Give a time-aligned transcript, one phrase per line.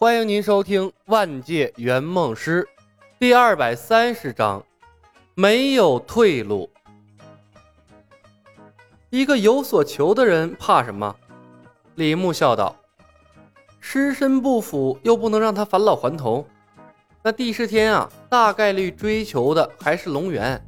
[0.00, 2.62] 欢迎您收听《万界圆梦师》
[3.18, 4.64] 第二百三十章：
[5.34, 6.70] 没有退路。
[9.10, 11.16] 一个有所求的人怕什么？
[11.96, 12.76] 李牧笑道
[13.80, 16.46] ：“尸身不腐，又不能让他返老还童。
[17.20, 20.64] 那帝释天啊，大概率追求的还是龙元，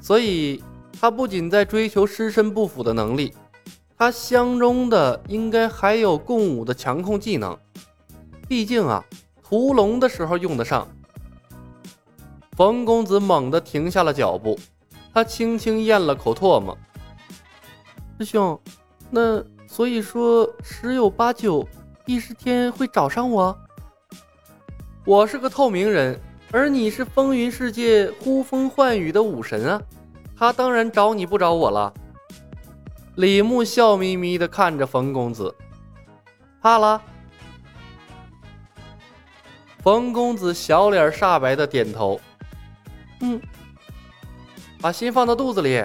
[0.00, 0.62] 所以
[1.00, 3.34] 他不仅在追求尸身不腐的能力。”
[3.98, 7.58] 他相中的应该还有共舞的强控技能，
[8.48, 9.04] 毕竟啊，
[9.42, 10.88] 屠龙的时候用得上。
[12.56, 14.58] 冯公子猛地停下了脚步，
[15.12, 16.76] 他轻轻咽了口唾沫。
[18.18, 18.58] 师兄，
[19.10, 21.68] 那所以说十有八九，
[22.06, 23.56] 帝释天会找上我。
[25.04, 26.18] 我是个透明人，
[26.50, 29.82] 而你是风云世界呼风唤雨的武神啊，
[30.36, 31.92] 他当然找你不找我了。
[33.16, 35.54] 李牧笑眯眯地看着冯公子，
[36.62, 37.00] 怕了？
[39.82, 42.20] 冯公子小脸煞白的点头，
[43.20, 43.40] 嗯，
[44.80, 45.84] 把心放到肚子里。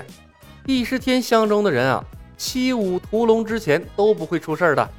[0.66, 2.04] 帝释天相中的人啊，
[2.38, 4.90] 七五屠龙之前都不会出事的。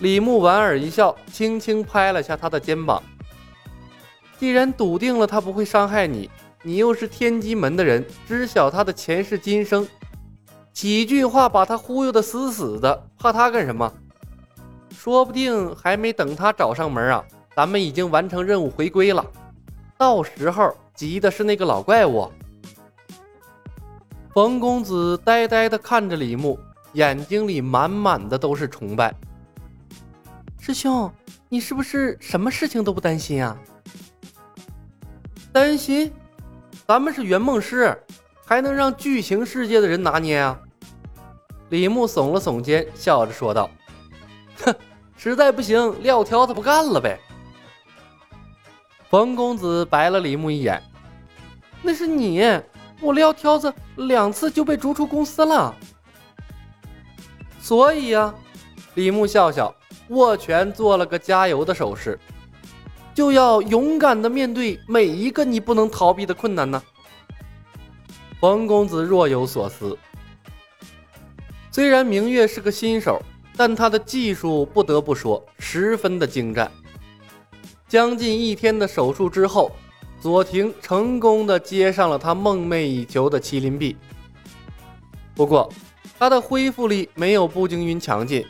[0.00, 3.02] 李牧莞尔一笑，轻轻拍了下他的肩膀。
[4.38, 6.30] 既然笃定了他不会伤害你，
[6.62, 9.86] 你又是天机门的人，知晓他的前世今生。
[10.72, 13.92] 几句话把他忽悠的死死的，怕他干什么？
[14.94, 17.24] 说不定还没等他找上门啊，
[17.60, 19.22] 咱们已经完成任务回归了。
[19.98, 22.26] 到时候急的是那个老怪物。
[24.32, 26.58] 冯公子呆呆的看着李牧，
[26.94, 29.14] 眼睛里满满的都是崇拜。
[30.58, 31.12] 师兄，
[31.50, 33.54] 你是不是什么事情都不担心啊？
[35.52, 36.10] 担心？
[36.86, 37.94] 咱们是圆梦师。
[38.46, 40.58] 还能让剧情世界的人拿捏啊？
[41.68, 43.68] 李牧耸了耸肩，笑着说道
[44.64, 44.74] ：“哼，
[45.14, 47.20] 实在不行，撂挑子不干了呗。”
[49.10, 50.80] 冯公子白了李牧一眼
[51.82, 52.40] ：“那是你，
[53.00, 55.74] 我撂挑子两次就被逐出公司了。”
[57.60, 58.32] 所以呀，
[58.94, 59.74] 李牧笑笑，
[60.10, 62.16] 握拳做了个加油的手势
[63.12, 66.80] ：“就要勇敢的面对每一个你不能逃避的困难呢。”
[68.40, 69.98] 冯公子若有所思。
[71.72, 73.20] 虽然明月是个新手，
[73.56, 76.70] 但他的技术不得不说十分的精湛。
[77.90, 79.72] 将近一天的手术之后，
[80.18, 83.94] 左庭成功的接上了他梦寐以求的麒麟臂。
[85.34, 85.70] 不过，
[86.18, 88.46] 他的恢复力没有步惊云强劲。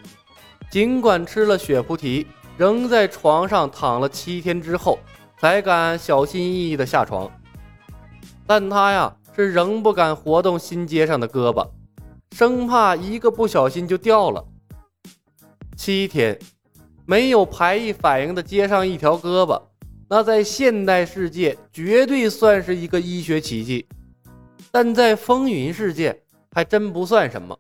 [0.71, 4.99] 尽管吃了血菩提，仍在床上躺了七天之后，
[5.39, 7.29] 才敢小心翼翼的下床。
[8.47, 9.17] 但他呀。
[9.33, 11.67] 是仍不敢活动新接上的胳膊，
[12.33, 14.45] 生怕一个不小心就掉了。
[15.77, 16.37] 七天
[17.11, 19.61] 没有排异反应的接上一条胳膊，
[20.09, 23.85] 那在现代世界绝对算是一个医学奇迹，
[24.71, 26.23] 但在风云世界
[26.53, 27.59] 还真不算什么。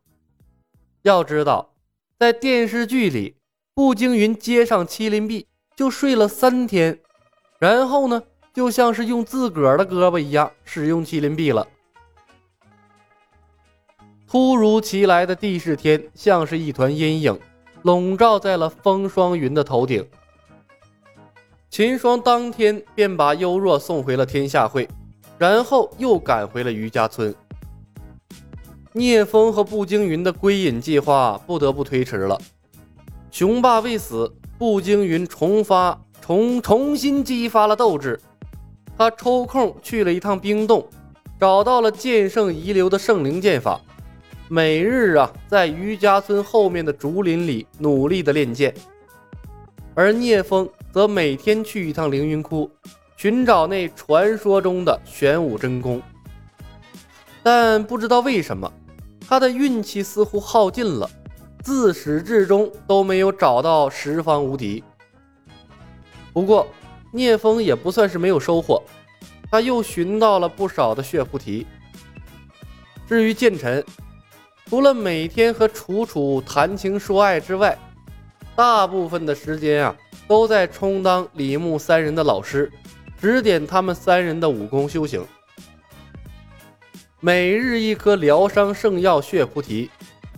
[1.02, 1.74] 要知道，
[2.16, 3.34] 在电视剧里，
[3.74, 6.96] 步惊云接上麒麟臂就睡了三天，
[7.58, 8.22] 然后呢？
[8.54, 11.66] 就像是用自个儿的胳膊一样使用麒麟臂了。
[14.28, 17.36] 突如其来的地势天像是一团阴影，
[17.82, 20.06] 笼罩在了风霜云的头顶。
[21.70, 24.88] 秦霜当天便把幽若送回了天下会，
[25.38, 27.34] 然后又赶回了余家村。
[28.92, 32.36] 聂风和步惊云的归隐计划不得不推迟了。
[33.30, 38.20] 雄霸未死，步惊云重发重重新激发了斗志。
[38.98, 40.86] 他抽空去了一趟冰洞，
[41.38, 43.80] 找到了剑圣遗留的圣灵剑法，
[44.52, 48.74] 每日啊在余家村后面的竹林里努力的练剑。
[49.94, 52.68] 而聂风则每天去一趟凌云窟，
[53.16, 56.02] 寻找那传说中的玄武真功。
[57.44, 58.72] 但不知道为什么，
[59.28, 61.08] 他的运气似乎耗尽了，
[61.62, 64.82] 自始至终都没有找到十方无敌。
[66.32, 66.66] 不过。
[67.12, 68.80] 聂风也不算是没有收获，
[69.50, 71.66] 他又寻到了不少的血菩提。
[73.08, 73.84] 至于剑尘，
[74.70, 77.76] 除了每天和楚楚谈情说爱之外，
[78.54, 79.96] 大部分的时间啊
[80.28, 82.70] 都在充当李牧三人的老师，
[83.20, 85.26] 指点他们三人的武功修行。
[87.18, 89.90] 每日一颗疗伤圣药血菩提，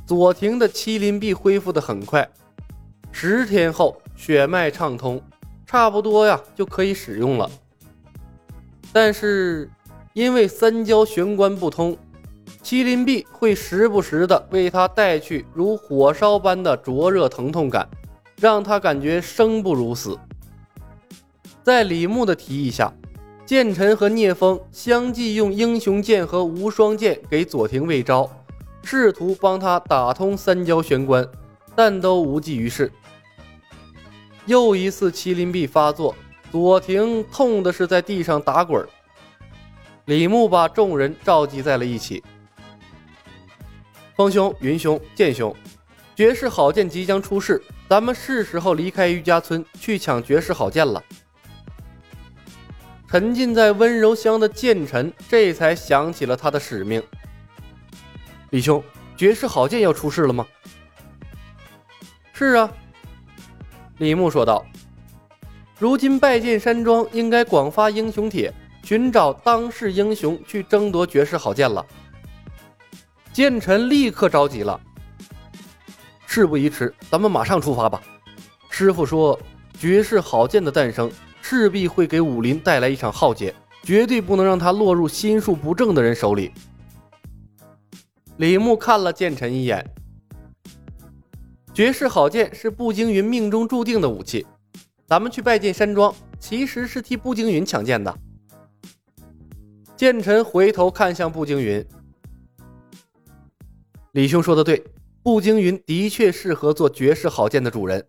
[0.06, 2.26] 左庭的麒麟臂恢复的很快，
[3.10, 5.22] 十天后血脉畅通。
[5.66, 7.50] 差不多呀，就可以使用了。
[8.94, 9.70] 但是
[10.14, 11.94] 因为三焦玄关不通，
[12.62, 17.88] 麒麟臂会时不时的为他带去如火烧般的灼热疼痛感，
[18.40, 20.18] 让他感觉生不如死，
[21.62, 22.92] 在李牧的提议下，
[23.44, 28.30] 剑臣和聂风相继用英雄剑和无双剑给左庭喂招，
[28.84, 31.26] 试图帮他打通三焦玄关，
[31.74, 32.90] 但都无济于事。
[34.46, 36.14] 又一次麒麟臂发作，
[36.50, 38.86] 左庭痛的是在地上打滚。
[40.06, 42.20] 李牧把众人召集在了一起
[44.14, 45.54] ：“风兄、云兄、剑兄，
[46.14, 51.02] 绝世好剑即将出世，咱们是时候离开余家村去抢绝世好剑了。”
[53.08, 57.02] 沉浸在温柔乡的剑臣这才想起了他的使命。
[58.50, 58.82] 李兄，
[59.16, 60.46] 绝世好剑要出世了吗？
[62.32, 62.70] 是啊。
[63.98, 64.64] 李牧说道
[65.78, 71.86] ：“如今拜剑山庄应该广发英雄帖，寻找当世英雄去争夺绝世好剑了。”
[73.32, 74.78] 剑臣立刻着急了
[76.26, 78.02] ：“事不宜迟，咱们马上出发吧。
[78.68, 79.40] 师傅说，
[79.78, 86.52] 绝世好剑的诞生势必会给武林带来一场浩劫，绝对不能让他落入心术不正的人手里。”
[88.36, 89.82] 李牧看了剑臣一眼。
[91.72, 94.46] 绝世好剑是步惊云命中注定的武器，
[95.06, 98.14] 咱们去拜见山庄，其实是替步惊云抢剑的。
[99.96, 101.82] 剑臣回头看向步惊云，
[104.12, 104.84] 李兄说的对，
[105.22, 108.06] 步惊云的确适合做绝世好剑的主人。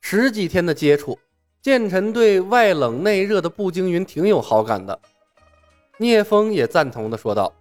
[0.00, 1.16] 十几天的接触，
[1.62, 5.00] 剑臣对外冷内热的步惊云挺有好感的。
[5.98, 7.52] 聂风也赞同的说道：“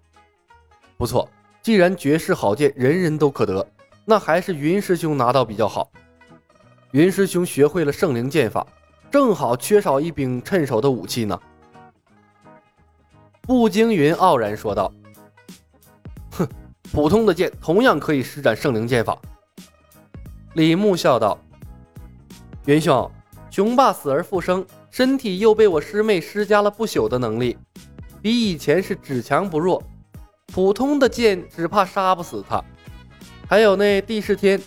[0.98, 1.30] 不错，
[1.62, 3.64] 既然绝世好剑人人都可得。”
[4.04, 5.90] 那还是云师兄拿到比较好。
[6.92, 8.66] 云师兄学会了圣灵剑法，
[9.12, 11.40] 正好缺少一柄趁手的武器呢。
[13.42, 14.92] 步惊云傲然说道：“，
[16.94, 19.18] 普通的剑同样可以施展圣灵剑法。”
[20.54, 21.38] 李牧笑道
[22.66, 23.12] ：“云兄，
[23.50, 27.57] 雄霸死而复生，身体又被我师妹施加了不朽的能力，
[28.22, 29.81] 比以前是只强不弱。
[30.54, 32.63] 普通的剑只怕杀不死他。”
[33.50, 34.62] 还有那帝释天，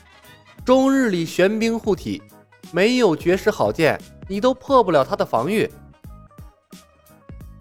[0.64, 2.20] 终日里玄冰护体，
[2.72, 5.70] 没有绝世好剑，你都破不了他的防御。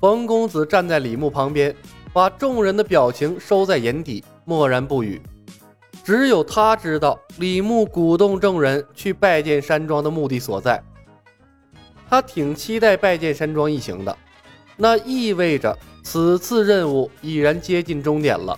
[0.01, 1.75] 冯公子站在李牧旁边，
[2.11, 5.21] 把众人的表情收在眼底，默然不语。
[6.03, 10.81] 只有他知道李牧鼓动众人去拜见山庄的目的所在。
[12.09, 14.17] 他挺期待拜见山庄一行的，
[14.77, 18.57] 那意味着此次任务已然接近终点了。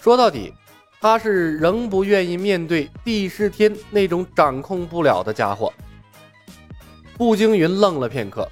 [0.00, 0.54] 说到底。
[1.00, 5.70] 他是仍不愿意面对帝释天那种掌控不了的家伙。
[7.18, 8.48] 步惊云愣了片刻，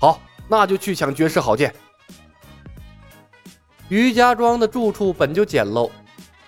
[0.00, 0.18] 好，
[0.48, 1.74] 那就去抢绝世好剑。
[3.90, 5.90] 余家庄的住处本就简陋，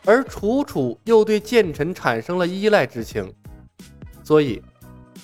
[0.05, 3.31] 而楚楚又对剑臣产生了依赖之情，
[4.23, 4.63] 所以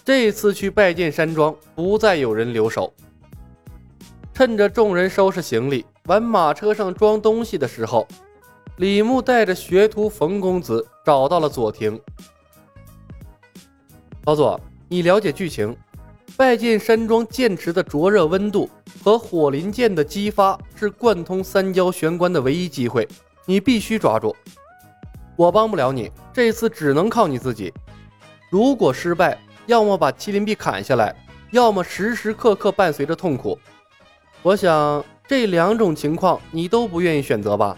[0.05, 2.93] 这次去拜见山庄不再有人留守。
[4.35, 8.07] 趁着众人收拾行李往马车上装东西的时候。
[8.77, 12.01] 李牧带着学徒冯公子找到了左庭。
[14.25, 15.77] 老左，你了解剧情？
[16.37, 18.71] 拜见山庄剑池的灼热温度
[19.03, 23.09] 和火灵剑的激发是贯通三焦玄关的唯一机会，
[23.47, 24.35] 你必须抓住。
[25.37, 27.73] 我帮不了你，这次只能靠你自己。
[28.51, 31.15] 如果失败，要么把麒麟臂砍下来，
[31.53, 33.59] 要么时时刻刻伴随着痛苦。
[34.43, 37.77] 我想这两种情况你都不愿意选择吧？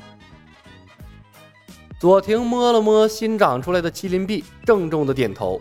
[1.99, 5.61] 左庭摸了摸新长出来的麒麟臂，郑重的点头。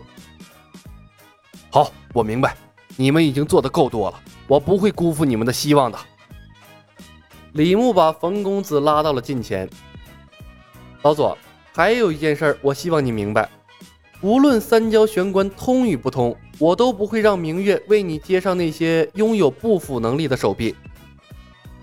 [1.70, 2.56] 好，我明白，
[2.96, 4.20] 你们已经做的够多了，
[4.50, 5.96] 我不会辜负你们的希望的。
[7.52, 9.70] 李牧把冯公子拉到了近前。
[11.02, 11.38] 老左，
[11.72, 13.48] 还有一件事，我希望你明白，
[14.20, 20.74] 无论三焦玄关通与不通，我都不会让明月为你接上那些拥有不腐能力的手臂。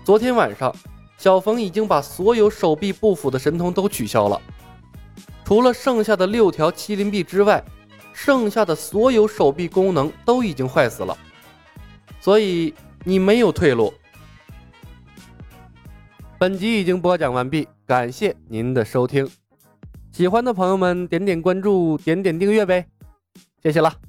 [0.04, 0.70] 昨天晚上。
[1.16, 4.40] 小冯已经把所有手臂不腐的神通都取消了，
[5.44, 7.60] 除了剩下的六条麒麟臂之外，
[8.12, 11.18] 剩下的所有手臂功能都已经坏死了，
[12.20, 12.74] 所以
[13.04, 13.92] 你没有退路。
[16.38, 19.28] 本集已经播讲完毕，感谢您的收听，
[20.12, 22.86] 喜欢的朋友们点点关注，点点订阅呗，
[23.62, 24.07] 谢谢了。